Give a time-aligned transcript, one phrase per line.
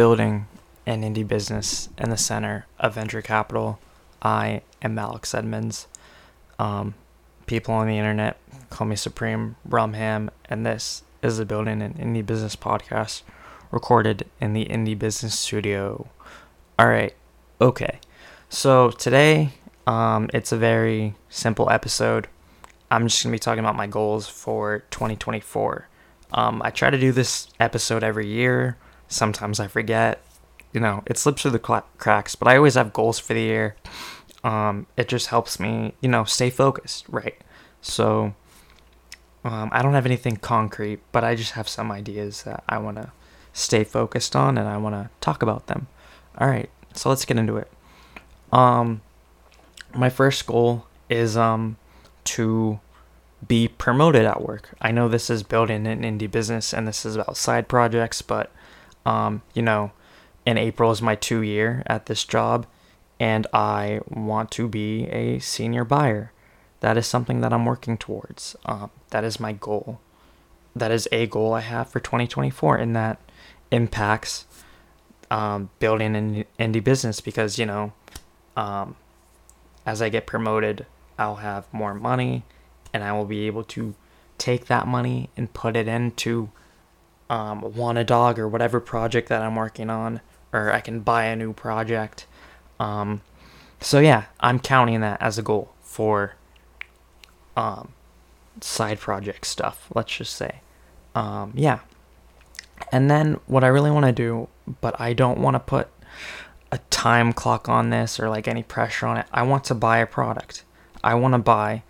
[0.00, 0.46] building
[0.86, 3.78] an indie business in the center of venture capital.
[4.22, 5.88] I am Alex Edmonds.
[6.58, 6.94] Um,
[7.44, 8.38] people on the internet
[8.70, 13.20] call me Supreme Rumham, and this is the Building an Indie Business podcast
[13.70, 16.08] recorded in the Indie Business Studio.
[16.78, 17.14] All right,
[17.60, 18.00] okay.
[18.48, 19.50] So today,
[19.86, 22.26] um, it's a very simple episode.
[22.90, 25.88] I'm just gonna be talking about my goals for 2024.
[26.32, 28.78] Um, I try to do this episode every year.
[29.10, 30.22] Sometimes I forget.
[30.72, 33.76] You know, it slips through the cracks, but I always have goals for the year.
[34.42, 37.36] Um, it just helps me, you know, stay focused, right?
[37.82, 38.34] So,
[39.44, 42.96] um, I don't have anything concrete, but I just have some ideas that I want
[42.96, 43.10] to
[43.52, 45.88] stay focused on and I want to talk about them.
[46.38, 47.70] All right, so let's get into it.
[48.52, 49.02] Um,
[49.94, 51.76] my first goal is um
[52.22, 52.78] to
[53.46, 54.70] be promoted at work.
[54.80, 58.52] I know this is building an indie business and this is about side projects, but
[59.06, 59.92] um, you know,
[60.46, 62.66] in April is my two year at this job
[63.20, 66.32] and I want to be a senior buyer.
[66.80, 68.56] That is something that I'm working towards.
[68.64, 70.00] Um, that is my goal.
[70.74, 73.18] That is a goal I have for 2024, and that
[73.70, 74.46] impacts
[75.30, 77.92] um, building an indie business because, you know,
[78.56, 78.96] um,
[79.84, 80.86] as I get promoted,
[81.18, 82.44] I'll have more money
[82.92, 83.94] and I will be able to
[84.38, 86.50] take that money and put it into
[87.30, 90.20] um, Wanna Dog or whatever project that I'm working on,
[90.52, 92.26] or I can buy a new project.
[92.78, 93.22] Um,
[93.80, 96.34] so yeah, I'm counting that as a goal for
[97.56, 97.92] um,
[98.60, 99.88] side project stuff.
[99.94, 100.60] Let's just say,
[101.14, 101.78] um, yeah.
[102.90, 104.48] And then what I really want to do,
[104.80, 105.88] but I don't want to put
[106.72, 109.26] a time clock on this or like any pressure on it.
[109.32, 110.64] I want to buy a product.
[111.04, 111.84] I want to buy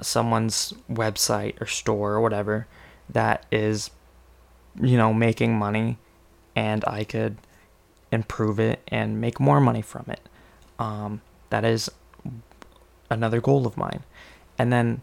[0.00, 2.66] someone's website or store or whatever
[3.08, 3.90] that is
[4.80, 5.98] you know making money
[6.54, 7.36] and I could
[8.12, 10.20] improve it and make more money from it.
[10.78, 11.90] Um, that is
[13.10, 14.02] another goal of mine.
[14.58, 15.02] And then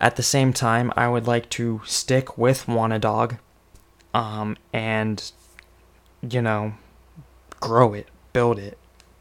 [0.00, 3.38] at the same time, I would like to stick with Wanna
[4.12, 5.32] um, and,
[6.28, 6.74] you know,
[7.60, 8.78] grow it, build it,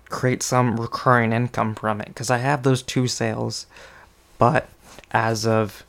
[0.09, 2.08] create some recurring income from it.
[2.08, 3.66] Because I have those two sales,
[4.38, 4.70] but
[5.12, 5.84] as of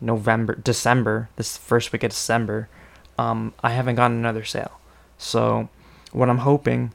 [0.00, 2.68] November, December, this first week of December,
[3.18, 4.80] um, I haven't gotten another sale.
[5.18, 5.68] So,
[6.12, 6.92] what I'm hoping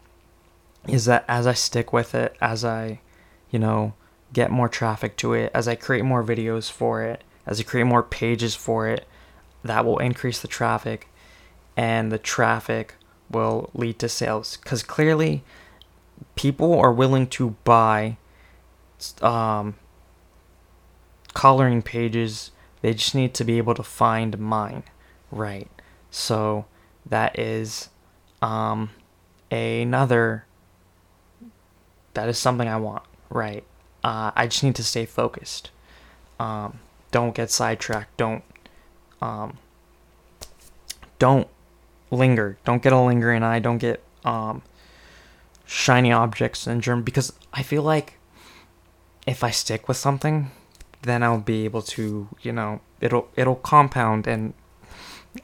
[0.88, 3.00] is that as I stick with it, as I,
[3.52, 3.94] you know,
[4.34, 7.86] get more traffic to it, as I create more videos for it, as I create
[7.86, 9.08] more pages for it,
[9.64, 11.08] that will increase the traffic
[11.76, 12.96] and the traffic
[13.30, 14.58] will lead to sales.
[14.58, 15.44] Because clearly,
[16.36, 18.18] people are willing to buy
[19.22, 19.76] um,
[21.34, 22.52] coloring pages,
[22.82, 24.84] they just need to be able to find mine,
[25.32, 25.70] right?
[26.18, 26.66] So
[27.06, 27.90] that is
[28.42, 28.90] um,
[29.52, 30.46] another
[32.16, 33.64] that is something I want, right?
[34.04, 35.70] Uh, I just need to stay focused.
[36.40, 36.80] Um,
[37.12, 38.18] don't get sidetracked.
[38.18, 38.44] Don't
[39.22, 39.60] um,
[41.20, 41.48] don't
[42.10, 42.58] linger.
[42.66, 43.60] Don't get a lingering eye.
[43.60, 44.64] Don't get um,
[45.66, 48.16] shiny object syndrome because I feel like
[49.28, 50.50] if I stick with something,
[51.04, 54.56] then I'll be able to, you know, it'll it'll compound and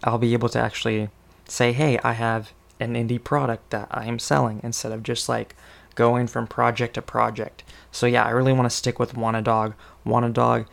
[0.04, 1.10] I'll be able to actually
[1.48, 5.56] say, "Hey, I have an indie product that I am selling," instead of just like
[5.96, 7.64] going from project to project.
[7.92, 9.76] So yeah, I really want to stick with Wanna Dog.
[10.04, 10.66] Wanna Dog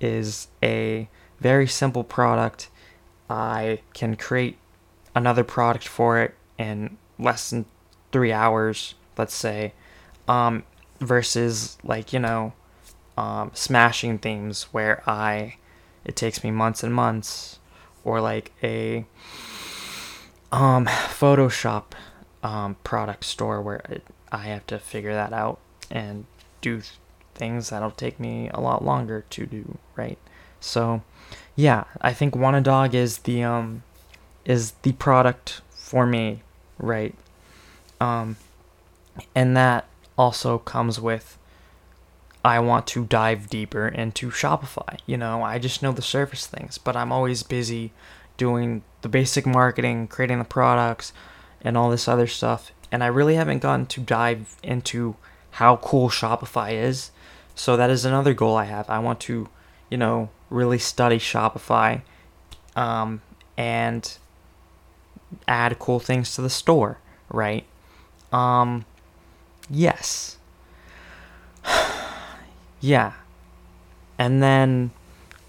[0.00, 1.08] is a
[1.40, 2.68] very simple product.
[3.28, 4.58] I can create
[5.14, 7.64] another product for it in less than
[8.12, 9.72] three hours, let's say,
[10.28, 10.64] um,
[11.00, 12.52] versus like you know,
[13.16, 15.56] um, smashing themes where I
[16.04, 17.58] it takes me months and months,
[18.06, 19.04] or like a
[20.52, 21.86] um, Photoshop
[22.42, 25.58] um, product store where it, I have to figure that out
[25.90, 26.24] and
[26.60, 26.82] do
[27.34, 30.18] things that'll take me a lot longer to do, right?
[30.60, 31.02] So,
[31.56, 33.82] yeah, I think Wanna Dog is the um
[34.44, 36.42] is the product for me,
[36.78, 37.14] right?
[38.00, 38.36] Um
[39.34, 39.86] and that
[40.16, 41.38] also comes with
[42.46, 44.98] I want to dive deeper into Shopify.
[45.06, 47.92] You know, I just know the surface things, but I'm always busy
[48.36, 51.12] doing the basic marketing, creating the products,
[51.60, 55.16] and all this other stuff and I really haven't gotten to dive into
[55.52, 57.10] how cool Shopify is.
[57.54, 58.88] So that is another goal I have.
[58.90, 59.48] I want to,
[59.90, 62.02] you know, really study Shopify
[62.74, 63.22] um,
[63.56, 64.16] and
[65.48, 66.98] add cool things to the store,
[67.28, 67.64] right?
[68.32, 68.84] Um,
[69.70, 70.35] yes.
[72.80, 73.12] Yeah.
[74.18, 74.90] And then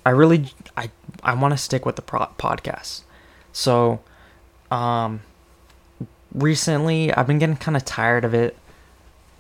[0.06, 0.90] I really I
[1.24, 3.02] I want to stick with the pro- podcast.
[3.52, 4.02] So
[4.72, 5.22] um
[6.34, 8.58] recently I've been getting kind of tired of it.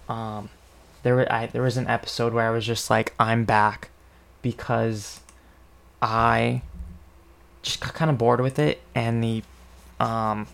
[0.09, 0.49] Um,
[1.03, 3.89] there I there was an episode where I was just like I'm back
[4.41, 5.19] because
[6.01, 6.61] I
[7.61, 9.43] just got kind of bored with it and the
[9.99, 10.47] um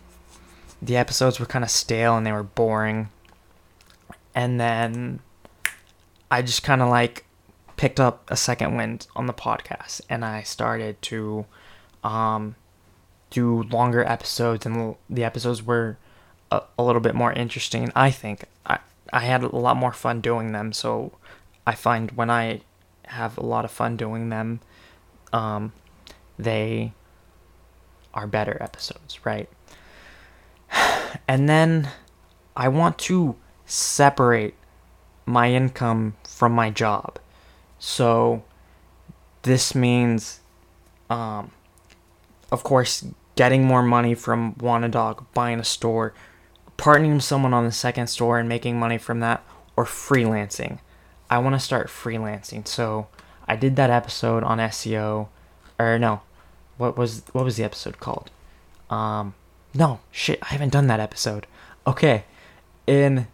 [0.82, 3.10] the episodes were kind of stale and they were boring.
[4.36, 5.20] And then
[6.34, 7.26] I just kind of like
[7.78, 11.46] picked up a second wind on the podcast and I started to
[12.04, 12.56] um
[13.30, 16.00] do longer episodes and the episodes were
[16.50, 17.92] a, a little bit more interesting.
[17.96, 18.80] I think I
[19.12, 20.74] I had a lot more fun doing them.
[20.74, 21.12] So
[21.68, 22.62] I find when I
[23.04, 24.60] have a lot of fun doing them,
[25.32, 25.72] um,
[26.40, 26.94] they
[28.12, 29.50] are better episodes, right?
[31.28, 31.90] And then
[32.56, 34.56] I want to separate
[35.26, 37.20] my income from my job.
[37.80, 38.44] So
[39.44, 40.40] this means,
[41.10, 41.52] um,
[42.52, 43.06] of course,
[43.36, 46.14] getting more money from Wanna Dog, buying a store,
[46.78, 49.44] partnering with someone on the second store and making money from that,
[49.76, 50.80] or freelancing.
[51.30, 52.68] I want to start freelancing.
[52.68, 53.08] So
[53.48, 55.28] I did that episode on SEO,
[55.80, 56.22] or no,
[56.78, 58.30] what was what was the episode called?
[58.90, 59.34] Um,
[59.74, 61.48] no, shit, I haven't done that episode.
[61.88, 62.26] Okay,
[62.86, 63.28] in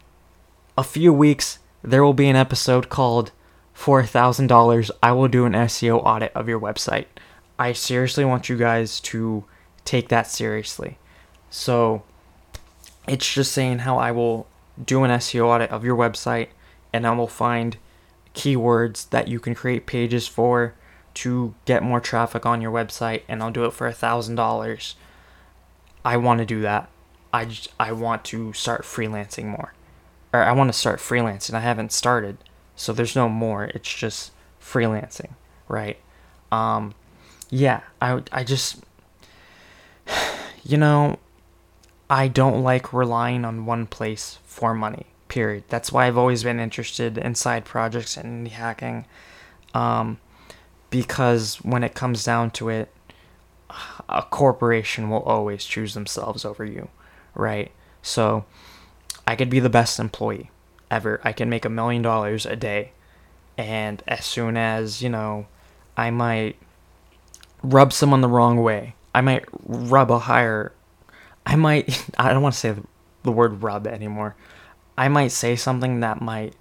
[0.77, 3.31] a few weeks there will be an episode called
[3.73, 4.91] for a thousand dollars.
[5.01, 7.05] I will do an SEO audit of your website.
[7.57, 9.45] I seriously want you guys to
[9.85, 10.97] take that seriously.
[11.49, 12.03] So
[13.07, 14.47] it's just saying how I will
[14.83, 16.49] do an SEO audit of your website
[16.93, 17.77] and I will find
[18.35, 20.73] keywords that you can create pages for
[21.15, 24.95] to get more traffic on your website and I'll do it for a thousand dollars.
[26.05, 26.89] I want to do that.
[27.33, 29.73] I just, I want to start freelancing more.
[30.31, 31.53] Or I want to start freelancing.
[31.53, 32.37] I haven't started.
[32.75, 33.65] So there's no more.
[33.65, 34.31] It's just
[34.61, 35.33] freelancing,
[35.67, 35.97] right?
[36.51, 36.93] Um
[37.49, 38.83] yeah, I I just
[40.63, 41.17] you know,
[42.09, 45.05] I don't like relying on one place for money.
[45.27, 45.63] Period.
[45.69, 49.05] That's why I've always been interested in side projects and indie hacking.
[49.75, 50.19] Um,
[50.89, 52.91] because when it comes down to it,
[54.09, 56.89] a corporation will always choose themselves over you,
[57.35, 57.71] right?
[58.01, 58.45] So
[59.29, 60.49] I could be the best employee
[60.89, 61.21] ever.
[61.23, 62.91] I can make a million dollars a day.
[63.57, 65.47] And as soon as, you know,
[65.95, 66.55] I might
[67.61, 70.73] rub someone the wrong way, I might rub a higher
[71.45, 72.75] I might, I don't want to say
[73.23, 74.35] the word rub anymore.
[74.97, 76.53] I might say something that might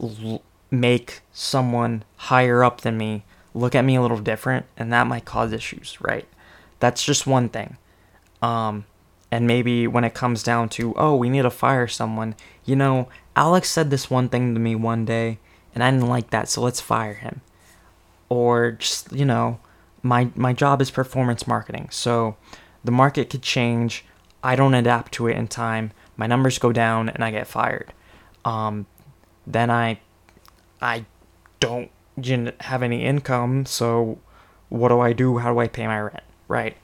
[0.00, 3.24] l- make someone higher up than me
[3.54, 6.26] look at me a little different, and that might cause issues, right?
[6.78, 7.78] That's just one thing.
[8.42, 8.84] Um,
[9.30, 12.34] and maybe when it comes down to, oh, we need to fire someone,
[12.64, 15.38] you know, Alex said this one thing to me one day,
[15.74, 17.40] and I didn't like that, so let's fire him.
[18.28, 19.60] Or just, you know,
[20.02, 22.36] my my job is performance marketing, so
[22.84, 24.04] the market could change
[24.46, 27.92] I don't adapt to it in time, my numbers go down and I get fired.
[28.44, 28.86] Um,
[29.44, 29.98] then I,
[30.80, 31.04] I
[31.58, 31.90] don't
[32.60, 34.18] have any income, so
[34.68, 35.38] what do I do?
[35.38, 36.22] How do I pay my rent?
[36.46, 36.76] Right.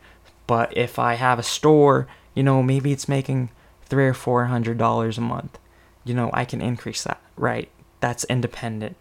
[0.48, 3.50] But if I have a store, you know, maybe it's making
[3.84, 5.58] three or four hundred dollars a month.
[6.04, 7.68] You know, I can increase that, right?
[8.00, 8.96] That's independent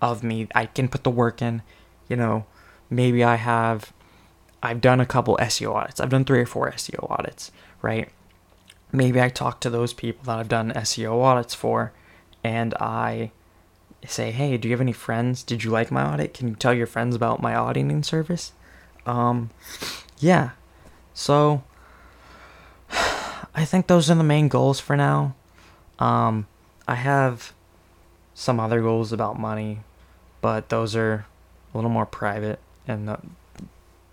[0.00, 0.48] of me.
[0.54, 1.62] I can put the work in.
[2.08, 2.46] You know,
[2.88, 3.92] maybe I have
[4.62, 6.00] I've done a couple SEO audits.
[6.00, 7.50] I've done three or four SEO audits
[7.82, 8.08] right?
[8.92, 11.92] Maybe I talk to those people that I've done SEO audits for
[12.42, 13.30] and I
[14.06, 15.42] say, hey, do you have any friends?
[15.42, 16.34] Did you like my audit?
[16.34, 18.52] Can you tell your friends about my auditing service?
[19.04, 19.50] Um,
[20.18, 20.50] yeah.
[21.14, 21.62] So,
[23.56, 25.34] I think those are the main goals for now.
[25.98, 26.46] Um,
[26.86, 27.54] I have
[28.34, 29.80] some other goals about money,
[30.42, 31.24] but those are
[31.72, 32.58] a little more private.
[32.86, 33.16] And uh,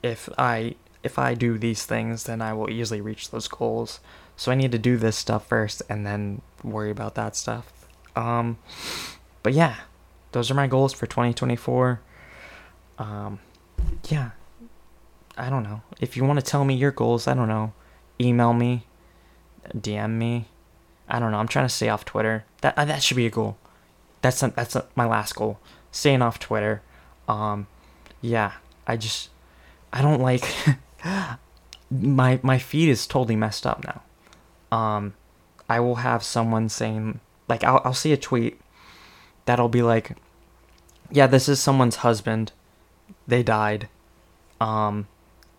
[0.01, 3.99] if I if I do these things, then I will easily reach those goals.
[4.37, 7.69] So I need to do this stuff first and then worry about that stuff.
[8.15, 8.57] Um,
[9.43, 9.75] but yeah,
[10.31, 11.99] those are my goals for 2024.
[12.97, 13.39] Um,
[14.07, 14.31] yeah,
[15.37, 15.81] I don't know.
[15.99, 17.73] If you want to tell me your goals, I don't know.
[18.21, 18.85] Email me,
[19.75, 20.45] DM me.
[21.07, 21.37] I don't know.
[21.37, 22.45] I'm trying to stay off Twitter.
[22.61, 23.57] That uh, that should be a goal.
[24.21, 25.59] That's a, that's a, my last goal.
[25.91, 26.81] Staying off Twitter.
[27.27, 27.67] Um,
[28.21, 28.53] yeah.
[28.85, 29.29] I just
[29.91, 30.43] I don't like
[31.91, 34.77] my my feed is totally messed up now.
[34.77, 35.13] Um,
[35.69, 38.59] I will have someone saying like I'll I'll see a tweet
[39.45, 40.17] that'll be like,
[41.11, 42.51] yeah, this is someone's husband,
[43.27, 43.87] they died,
[44.59, 45.07] um,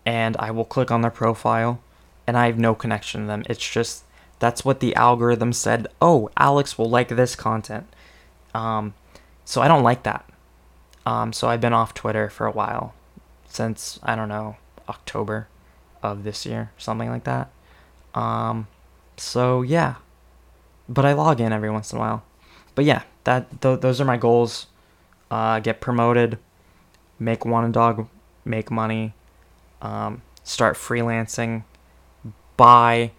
[0.05, 1.81] and I will click on their profile,
[2.27, 3.43] and I have no connection to them.
[3.49, 4.03] It's just
[4.39, 5.87] that's what the algorithm said.
[6.01, 7.87] Oh, Alex will like this content.
[8.53, 8.93] Um,
[9.43, 10.29] so I don't like that.
[11.05, 12.93] Um, so I've been off Twitter for a while,
[13.47, 14.57] since I don't know
[14.89, 15.47] October
[16.01, 17.51] of this year, something like that.
[18.13, 18.67] Um,
[19.17, 19.95] so yeah,
[20.89, 22.23] but I log in every once in a while.
[22.73, 24.67] But yeah, that th- those are my goals.
[25.29, 26.37] Uh, get promoted,
[27.19, 28.07] make Wanna Dog,
[28.43, 29.13] make money,
[29.81, 31.63] um, start freelancing,
[32.57, 33.11] buy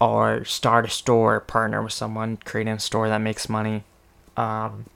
[0.00, 3.84] or start a store, partner with someone, creating a store that makes money,
[4.36, 4.86] um,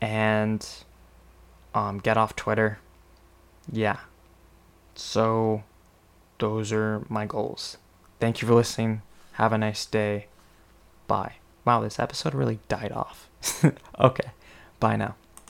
[0.00, 0.66] and
[1.74, 2.78] um, get off Twitter.
[3.70, 3.98] Yeah.
[4.94, 5.64] So,
[6.38, 7.78] those are my goals.
[8.20, 9.02] Thank you for listening.
[9.32, 10.26] Have a nice day.
[11.06, 11.34] Bye.
[11.64, 13.28] Wow, this episode really died off.
[14.00, 14.30] okay.
[14.78, 15.16] Bye now.